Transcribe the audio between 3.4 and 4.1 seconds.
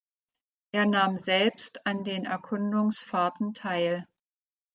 teil.